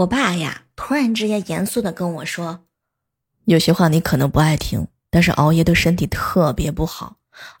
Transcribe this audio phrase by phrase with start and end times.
[0.00, 2.64] 我爸呀，突然之间严肃的跟我说
[3.44, 7.16] ：“有些话你可能不爱听，但是熬夜对身体特别不好，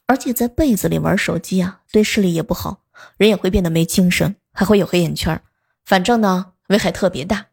[0.06, 2.82] 而且在被子里玩手机啊，对视力也不好，
[3.18, 5.42] 人也会变得没精神，还会有黑眼圈。
[5.84, 7.48] 反正呢，危害特别大。”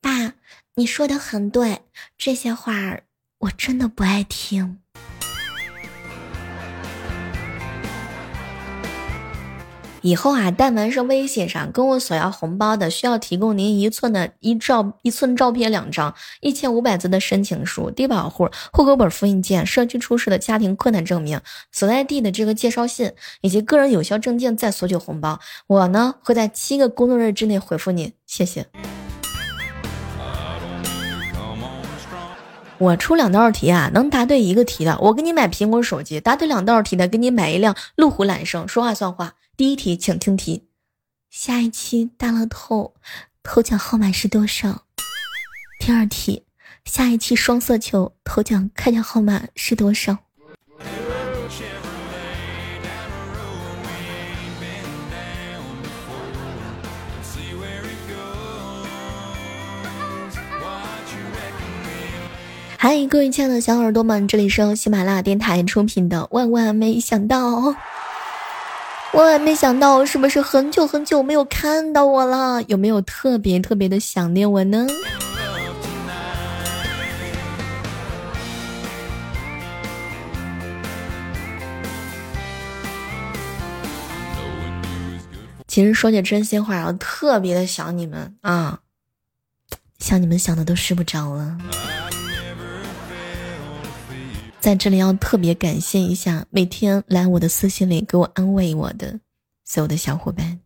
[0.00, 0.32] 爸，
[0.76, 1.82] 你说的很对，
[2.16, 3.00] 这些话
[3.40, 4.78] 我真的不爱听。
[10.08, 21.38] 以后啊，但凡是微信上跟我索要红包的，需要提供您一寸的一照一寸照片两张，一千五百字的申请书、低保户户口本复印件、社区出示的家庭困难证明、
[21.70, 25.38] 所在地的这个介绍信以及个人有效证件，再索取红包。
[25.66, 28.66] 我呢会在七个工作日之内回复您，谢谢。
[32.78, 38.66] 我出两道题啊，能答对一个题的，我给你买苹果手机；答对两道题的，给你买一辆路虎揽胜。
[38.66, 39.34] 说话算话。
[39.58, 40.68] 第一题，请听题：
[41.30, 42.94] 下一期大乐透
[43.42, 44.84] 头奖号码是多少？
[45.80, 46.44] 第二题，
[46.84, 50.18] 下一期双色球头奖开奖号码是多少？
[62.76, 67.56] 嗨，各位亲爱的小耳朵们，这里是喜马拉雅电台出品的《万万没想到》。
[69.14, 72.62] 万万没想到，是不是很久很久没有看到我了？
[72.64, 74.86] 有没有特别特别的想念我呢？
[85.66, 88.80] 其实说句真心话，我特别的想你们啊，
[89.98, 91.58] 想你们想的都睡不着了。
[94.60, 99.18] 在这里要特别感谢一下每天来我的私信里给我安慰我的
[99.64, 100.58] 所有的小伙伴。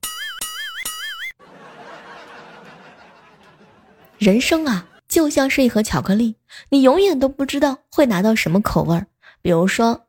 [4.18, 6.36] 人生啊，就像是一盒巧克力，
[6.70, 9.06] 你永远都不知道会拿到什么口味儿。
[9.42, 10.06] 比如说，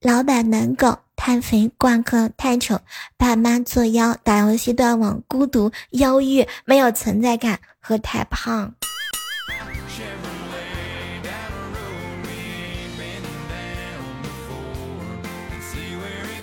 [0.00, 2.80] 老板难搞，太肥，挂科太丑，
[3.16, 8.74] 爸妈作妖，打游戏断网，孤独，忧郁，没有存在感和太胖。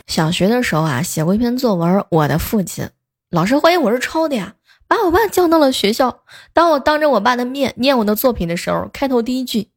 [0.08, 2.06] 小学的时候啊，写过一篇作文。
[2.10, 2.90] 我的父亲，
[3.30, 4.56] 老师怀疑我是抄的呀，
[4.88, 6.24] 把我爸叫到了学校。
[6.54, 9.72] 当我当着我爸的面念我的作品的时候，开头第一句：“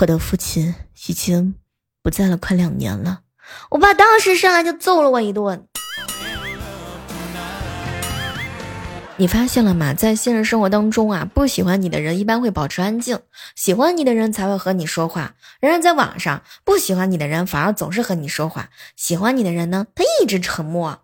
[0.00, 0.74] 我的父亲
[1.08, 1.56] 已经
[2.02, 3.22] 不在了，快两年了。”
[3.70, 5.66] 我爸当时上来就揍了我一顿。
[9.16, 9.94] 你发现了吗？
[9.94, 13.20] 在现实生活当中啊，不喜欢你的人一般会保持安静，
[13.54, 15.36] 喜欢你的人才会和你说话。
[15.60, 20.98] 然而在网上，不喜欢你的人反而总是和你说话，喜欢你的人呢，他一直沉默，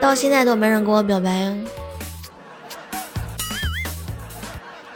[0.00, 1.54] 到现在都没人跟我表白。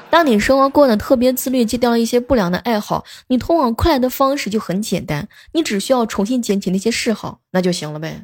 [0.08, 8.22] 当你生活过得特别自律，戒掉了一些不良的爱好，你通往快乐的方式就很简单，你只需要重新捡起那些嗜好，那就行了呗。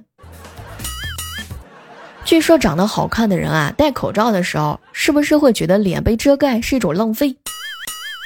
[2.24, 7.36] 据说长得好看的人啊，戴口罩的时候是不是会觉得脸被遮盖是一种浪费？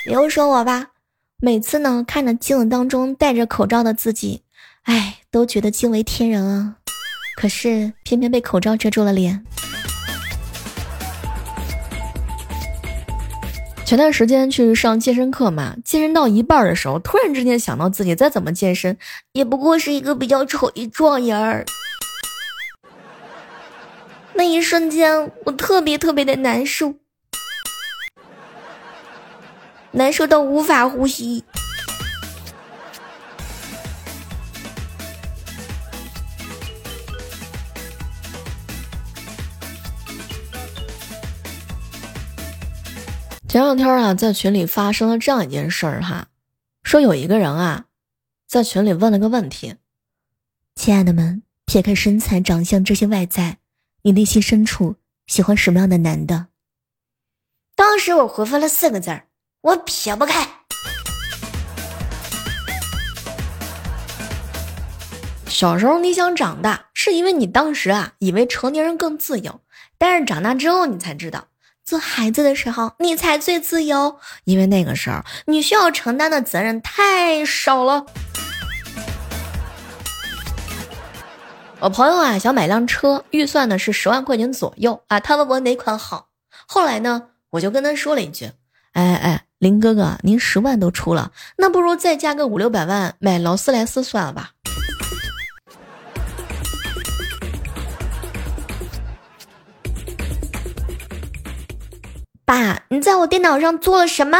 [0.06, 0.86] 比如说我吧，
[1.40, 4.42] 每次呢看着镜子当中戴着口罩的自己，
[4.84, 6.76] 哎，都觉得惊为天人啊。
[7.36, 9.44] 可是偏偏被口罩遮住了脸。
[13.84, 18.96] 前段时间去上健身课嘛，健身到一半的时候，突然之间想到自己再怎么健身，
[19.32, 21.66] 也不过是一个比较丑一壮人儿。
[24.38, 26.94] 那一瞬间，我特别特别的难受，
[29.90, 31.42] 难受到无法呼吸。
[43.48, 46.28] 前两天啊，在群里发生了这样一件事儿哈，
[46.84, 47.86] 说有一个人啊，
[48.46, 49.74] 在群里问了个问题
[50.76, 53.56] ：“亲爱的们，撇开身材、长相这些外在。”
[54.02, 54.94] 你内心深处
[55.26, 56.46] 喜欢什么样的男的？
[57.74, 59.26] 当时我回复了四个字儿：
[59.62, 60.48] 我撇不开。
[65.48, 69.60] 小时候你想长大，是因为你当时啊以为成年人更自由，
[69.98, 71.48] 但是长大之后你才知道，
[71.84, 78.06] 做孩子的时候你才最自由，因为那个时候你需要承担的责任太少了。
[81.80, 85.20] 我朋友啊想买辆车，预算呢是十万块钱左右啊。
[85.20, 86.26] 他问我哪款好，
[86.66, 88.50] 后来呢我就跟他说了一句
[88.94, 94.50] ：“哎哎，林哥哥，您十万都出了，那不如再加个五六百万买劳斯莱斯算了吧。”
[102.44, 104.36] 爸，你在我电脑上做了什么？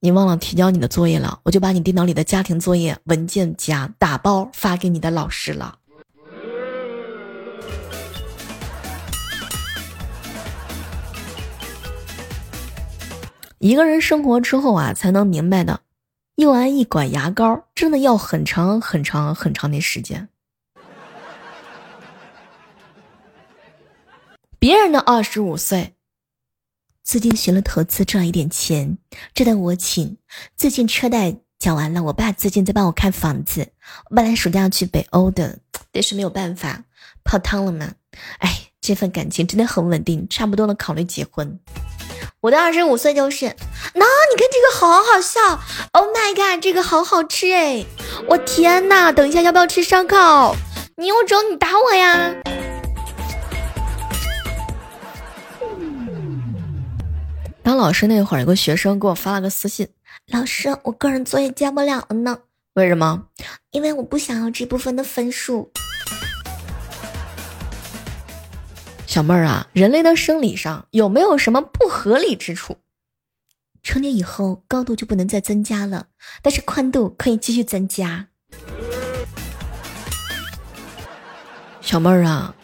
[0.00, 5.80] 你忘了提交你的作业了，我就把你电脑里的家庭作业文件夹打包发给你的老师了。
[13.64, 15.80] 一个人生活之后啊，才能明白的，
[16.34, 20.28] 用完一管牙膏真的要很长很长很长的时间。
[24.58, 25.94] 别人的二十五岁，
[27.02, 28.98] 最近学了投资赚一点钱，
[29.32, 30.18] 这顿我请。
[30.54, 33.66] 最近车贷缴完了，我爸最近在帮我看房子。
[34.10, 35.58] 我本来暑假要去北欧的，
[35.90, 36.84] 但是没有办法，
[37.24, 37.94] 泡汤了嘛。
[38.40, 38.50] 哎，
[38.82, 41.58] 这份感情真的很稳定，差不多了，考虑结婚。
[42.44, 43.46] 我的二十五岁就是，
[43.94, 45.40] 那你看这个好好笑
[45.92, 47.86] ，Oh my god，这个好好吃哎，
[48.28, 50.54] 我天呐，等一下要不要吃烧烤？
[50.96, 52.34] 你有种你打我呀！
[57.62, 59.88] 当老师那会儿，有个学生给我发了个私信，
[60.30, 62.40] 老师，我个人作业交不了了呢，
[62.74, 63.22] 为什么？
[63.70, 65.72] 因为我不想要这部分的分数。
[69.14, 72.78] 小妹儿啊，人类的生理上有没有什么不合理之处？
[73.80, 76.08] 成年以后高度就不能再增加了，
[76.42, 78.26] 但是宽度可以继续增加。
[81.80, 82.56] 小妹儿啊，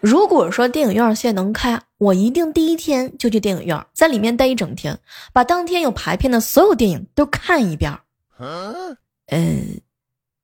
[0.00, 4.98] 如果说电影院现在能开，我一定第一天就去电影院，在里面待一整天，
[5.34, 7.92] 把当天有排片的所有电影都看一遍。
[8.38, 9.82] 嗯，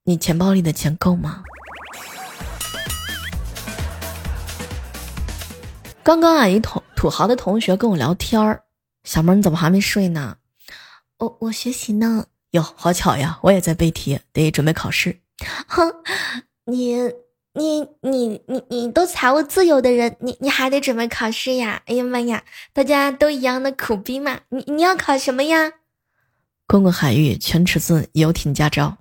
[0.04, 1.42] 你钱包里的钱够吗？
[6.04, 8.64] 刚刚啊，一同土豪的同学跟我聊天儿，
[9.04, 10.36] 小妹你怎么还没睡呢？
[11.18, 12.26] 我我学习呢。
[12.50, 15.20] 哟，好巧呀，我也在背题，得准备考试。
[15.68, 15.94] 哼，
[16.64, 16.96] 你
[17.54, 21.82] 你你你你都财务自由的人，你你还得准备考试呀？
[21.86, 24.40] 哎呀妈呀，大家都一样的苦逼嘛。
[24.48, 25.72] 你你要考什么呀？
[26.66, 28.98] 公共海域全尺寸游艇驾照。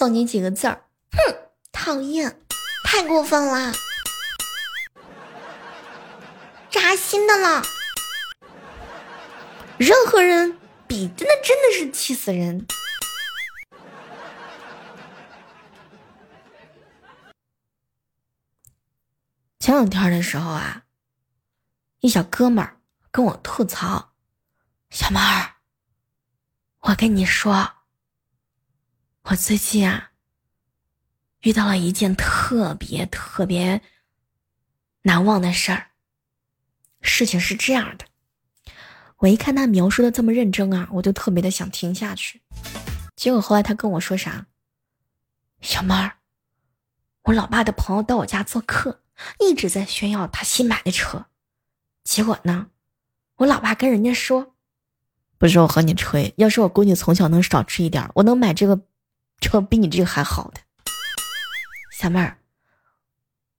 [0.00, 1.36] 送你几个字儿，哼，
[1.72, 2.40] 讨厌，
[2.84, 3.70] 太过分了，
[6.70, 7.62] 扎心的了。
[9.76, 10.58] 任何人
[10.88, 12.66] 比真的真的是气死人。
[19.58, 20.84] 前两天的时候啊，
[21.98, 22.80] 一小哥们儿
[23.10, 24.12] 跟我吐槽
[24.88, 25.56] ：“小妹儿，
[26.78, 27.74] 我跟你说。”
[29.22, 30.10] 我最近啊，
[31.42, 33.80] 遇到了一件特别特别
[35.02, 35.88] 难忘的事儿。
[37.02, 38.06] 事情是这样的，
[39.18, 42.40] 我一看他描述的这么认真啊，我就特别的想听下去。
[43.14, 44.46] 结果后来他跟我说啥？
[45.60, 46.14] 小妹儿，
[47.24, 49.02] 我老爸的朋友到我家做客，
[49.38, 51.26] 一直在炫耀他新买的车。
[52.02, 52.68] 结果呢，
[53.36, 54.54] 我老爸跟人家说
[55.38, 58.80] ：“不是我和你吹，要是我闺女从小能少吃一点，我能买这个。”
[59.40, 60.60] 车比你这个还好的，
[61.96, 62.36] 小妹儿，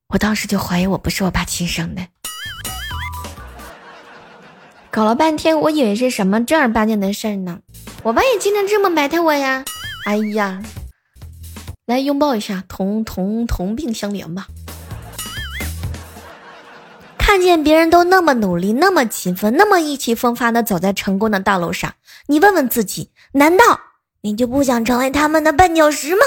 [0.08, 2.08] 我当时就怀疑我不是我爸亲生的，
[4.90, 7.60] 搞了半天，我以为是什么正儿八经的事儿呢。
[8.04, 9.64] 我爸也经常这么埋汰我呀。
[10.06, 10.62] 哎呀，
[11.86, 14.48] 来拥抱一下，同同同病相怜吧。
[17.18, 21.94] 看见别人都那么努力，那么勤奋，那么意气风发的走在成功的道路上，
[22.28, 23.80] 你问问自己，难道？
[24.24, 26.22] 你就不想成为他们的绊脚石吗？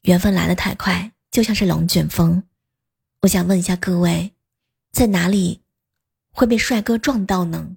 [0.00, 2.42] 缘分来的太快，就像是龙卷风。
[3.20, 4.32] 我想问一下各位，
[4.92, 5.60] 在哪里
[6.32, 7.68] 会被帅哥撞到呢？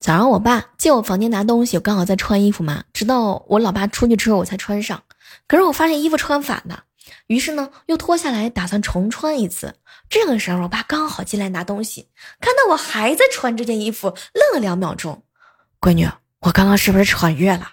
[0.00, 5.00] 早上我爸进我房间拿东西，我刚好在穿衣服嘛，直到我老爸出去之后我才穿上。
[5.46, 6.86] 可是我发现衣服穿反了。
[7.26, 9.74] 于是呢，又脱下来打算重穿一次。
[10.08, 12.08] 这个时候，我爸刚好进来拿东西，
[12.40, 15.24] 看到我还在穿这件衣服，愣了两秒钟。
[15.80, 16.08] 闺女，
[16.40, 17.68] 我刚刚是不是穿越了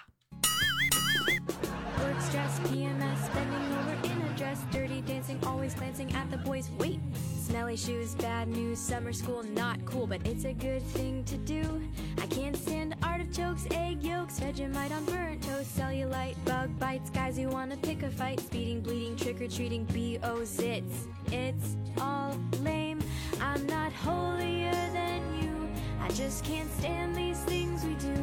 [13.01, 18.09] ？artichokes, egg yolks, Vegemite on burnt toast, cellulite, bug bites, guys who wanna pick a
[18.09, 21.07] fight, speeding, bleeding, trick or treating, bo zits.
[21.31, 22.99] It's all lame.
[23.41, 25.67] I'm not holier than you.
[26.01, 28.13] I just can't stand these things we do.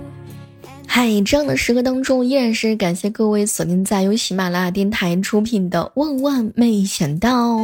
[0.86, 7.56] 嗨，这样的时刻当中，依然是感谢各位锁定在由喜马拉雅电台出品的《万万没想到》。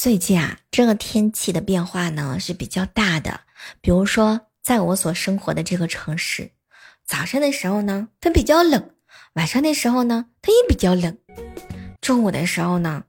[0.00, 3.40] 最近啊，这个天气的变化呢是比较大的。
[3.80, 6.52] 比如说，在我所生活的这个城市，
[7.04, 8.80] 早上的时候呢，它比较冷；
[9.32, 11.14] 晚上的时候呢，它也比较冷；
[12.00, 13.02] 中午的时候呢，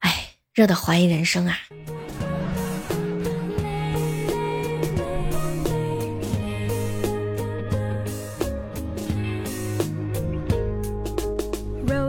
[0.00, 1.56] 哎，热的怀疑人生啊。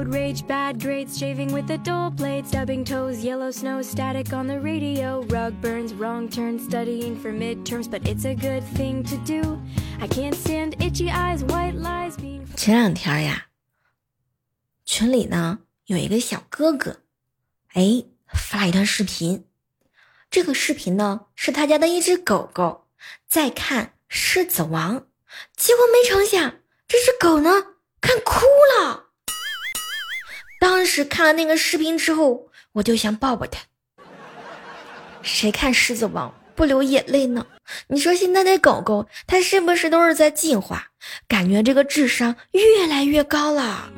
[0.07, 4.59] Rage bad grades shaving with the dull blade stubbing toes yellow snow static on the
[4.59, 9.59] radio rug burns wrong turn studying for midterms but it's a good thing to do
[9.99, 13.47] i can't stand itchy eyes white lies being 前两天呀
[14.85, 17.01] 群里呢有一个小哥哥
[17.73, 19.45] 哎发了一段视频
[20.29, 22.87] 这个视频呢是他家的一只狗狗
[23.27, 25.07] 在看狮子王
[25.55, 27.49] 结果没成想这只狗呢
[27.99, 28.45] 看哭
[28.79, 29.04] 了
[30.65, 33.61] 当时看了那个视频之后，我就想抱抱他。
[35.21, 37.45] 谁看《狮子王》不流眼泪呢？
[37.89, 40.87] 你说现在的狗狗，它是不是都是在进化？
[41.27, 43.91] 感觉这个智商越来越高了。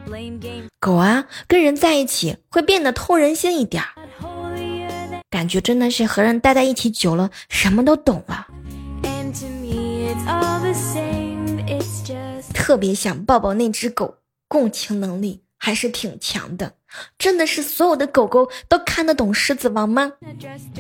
[0.82, 3.82] 狗啊，跟人在一起会变得通人性一点
[5.30, 8.46] 感觉真的是和人待在一起久了，什么都懂了。
[12.54, 14.18] 特别想抱抱那只狗，
[14.50, 15.47] 共情能力。
[15.58, 16.76] 还是挺强的，
[17.18, 20.14] 真的是所有的狗狗都看得懂《狮子王》吗？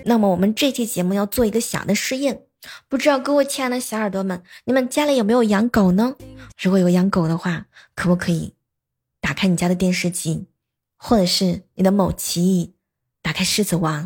[0.06, 2.44] 那么我们这期节目要做一个小的试验，
[2.88, 6.16] 不知道各位亲爱的小耳朵们，你们家里有没有养狗呢？
[6.62, 7.66] 如果有养狗的话，
[7.96, 8.54] 可不可以
[9.20, 10.46] 打开你家的电视机，
[10.98, 12.74] 或者是你的某奇异，
[13.22, 14.04] 打开《狮子王》，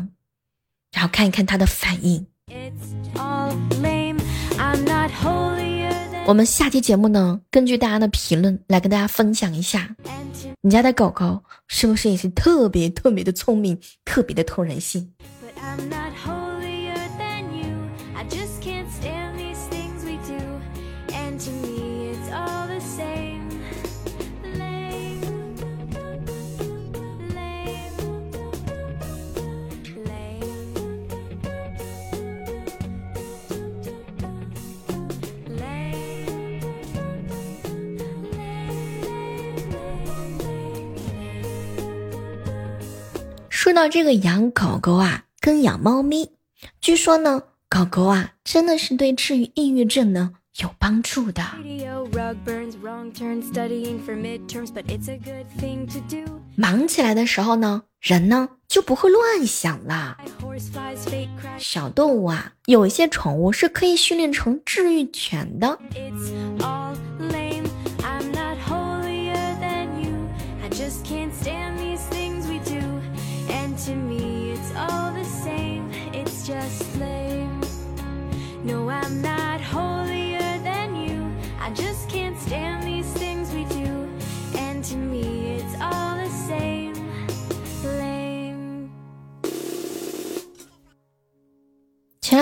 [0.92, 2.26] 然后看一看它的反应。
[6.24, 9.96] 我们下期节目呢，根据大家的评论来跟大家分享一下，
[10.60, 15.12] 你家的狗狗是不是也是特别特别的聪明，特别的通人性？
[43.62, 46.28] 说到这个养狗狗啊，跟养猫咪，
[46.80, 51.44] 据说呢，狗狗啊真的是对治愈抑郁症呢有帮助的。
[56.56, 60.18] 忙起来的时候呢，人呢就不会乱想了。
[61.56, 65.78] 小动物啊，有一些宠物是可以训练成治愈犬的。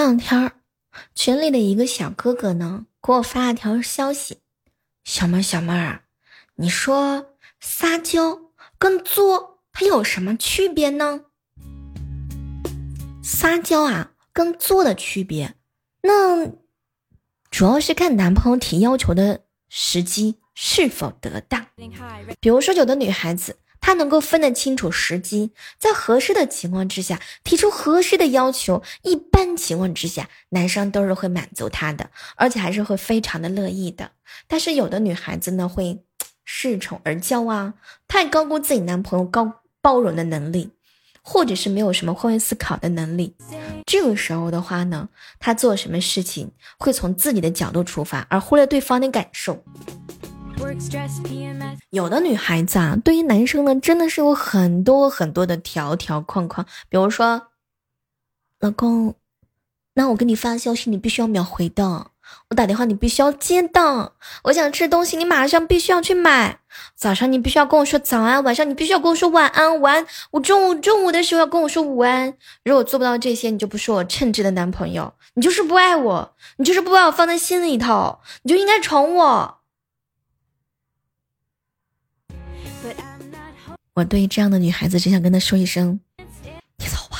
[0.01, 0.53] 这两天
[1.15, 4.39] 群里的一个小哥哥呢，给我发了条消息
[5.05, 6.05] ：“小妹儿，小妹儿，
[6.55, 8.41] 你说撒娇
[8.79, 11.27] 跟作它有什么区别呢？
[13.23, 15.55] 撒娇啊，跟作的区别，
[16.01, 16.47] 那
[17.51, 21.67] 主要是看男朋友提要求的时机是否得当。
[22.41, 34.11] 比如说，有的女孩子。”他能够分得清楚时机，在合适的情况之下提出合适的要求，一般情况之下，男生都是会满足她的，而且还是会非常的乐意的。
[34.47, 36.03] 但是有的女孩子呢，会
[36.47, 37.75] 恃宠而骄啊，
[38.07, 40.71] 太高估自己男朋友高包容的能力，
[41.23, 43.35] 或者是没有什么换位思考的能力。
[43.87, 45.09] 这个时候的话呢，
[45.39, 49.63] 他做什么事情会从自己的角度出发，而忽略对方的感受。
[51.91, 56.65] 有的女孩子啊，对于男生呢，真的是有很多很多的条条框框。
[56.89, 57.49] 比如说，
[58.61, 59.15] 老公，
[59.95, 62.13] 那我给你发消息，你必须要秒回的；
[62.49, 64.13] 我打电话，你必须要接的；
[64.45, 66.59] 我想吃东西，你马上必须要去买；
[66.95, 69.81] 早上你必须要跟我说早安，晚上你必须要跟我说晚安。
[69.81, 72.33] 晚，我中午中午的时候要跟我说午安。
[72.65, 79.60] 如果做不到这些，你就不是我称职的男朋友，你就是不爱我，你就是不把我放在心里头，你就应该宠我。
[83.95, 86.01] 我对这样的女孩子只想跟她说一声
[86.79, 87.19] ：“你走吧。”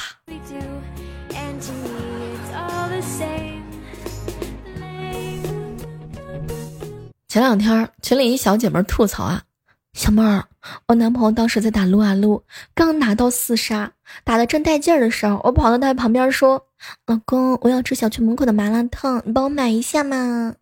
[7.29, 9.45] 前两天群里一小姐妹吐槽啊，
[9.93, 10.45] 小妹儿，
[10.87, 12.43] 我男朋友当时在打撸啊撸，
[12.75, 13.93] 刚拿到四杀，
[14.25, 16.67] 打的正带劲儿的时候，我跑到他旁边说
[17.07, 20.55] ：“老公，我要吃小区门口的麻辣烫，你帮我买一下嘛。”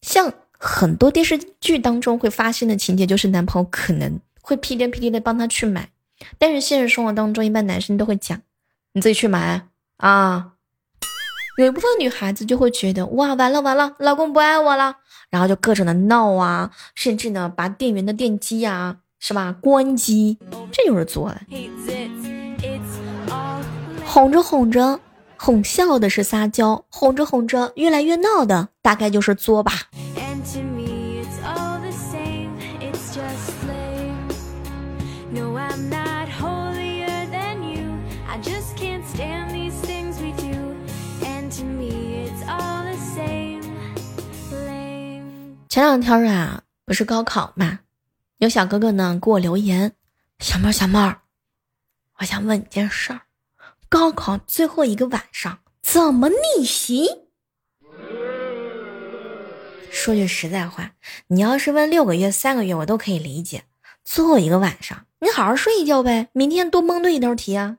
[0.00, 0.32] 像
[0.66, 5.90] 很多电视剧当中会发生的情节，就是男朋友可能会屁颠屁颠的帮他去买，
[6.38, 8.42] 但是现实生活当中，一般男生都会讲
[8.92, 9.68] ：“你自己去买
[9.98, 10.54] 啊。”
[11.56, 14.96] 有一部分女孩子就会觉得哇，完了完了，老公不爱我了，
[15.30, 20.36] 然后就各种的闹啊，甚至呢把店员的电机呀，是吧，关机，
[20.72, 21.32] 这就是作。
[24.04, 25.00] 哄着哄着，
[25.36, 29.72] 哄笑的是撒娇，哄着哄着越来越闹的，大概就是作吧。
[45.76, 47.80] 前两天啊，不是高考嘛，
[48.38, 49.92] 有小哥哥呢给我留言，
[50.38, 51.18] 小妹儿小妹儿，
[52.18, 53.20] 我想问你件事儿，
[53.90, 57.10] 高考最后一个晚上怎么逆袭？
[59.92, 60.92] 说句实在话，
[61.26, 63.64] 你要是问六个月、三个月，我都可以理解，
[64.02, 67.76] 最后一个晚上，你好好睡一觉呗，明天多蒙对一道题啊。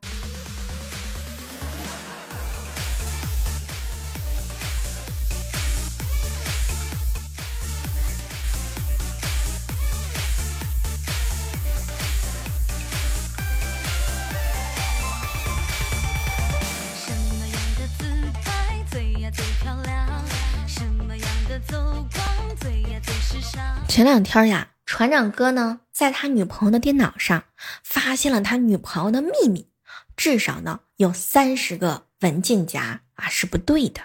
[23.98, 27.46] 前两天呀，船长哥呢，在他女朋友的电脑上
[27.84, 29.72] 发现了他女朋友的秘密，
[30.16, 34.02] 至少呢有三十个文件夹啊是不对的。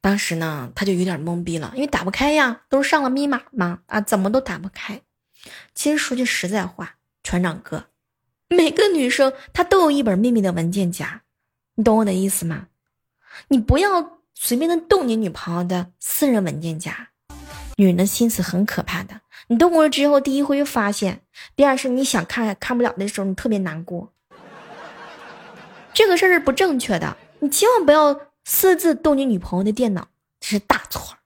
[0.00, 5.02] 当时呢，他就有点懵逼了，因为打不开呀，都是上了密码嘛，啊，怎么都打不开。
[5.74, 6.94] 其实说句实在话，
[7.24, 7.86] 船长哥，
[8.48, 11.22] 每个女生她都有一本秘密的文件夹，
[11.74, 12.68] 你懂我的意思吗？
[13.48, 17.08] 你不要随便的动你女朋友的私人文件夹。
[17.76, 21.20] 女人的心思很可怕的，你动过了之后，第一会发现，
[21.54, 24.10] 第二是你想看看不了的时候，你特别难过。
[25.92, 30.08] 这个事儿是不正确的，你千万不要私自动你女朋友的电脑，
[30.40, 31.16] 这是大错。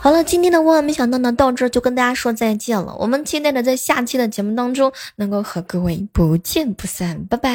[0.00, 2.96] 好了，今天的万万没想到呢，到这就跟大家说再见了。
[2.96, 7.52] 我们期待着在下期的节目当中能够和各位不见不散，拜拜。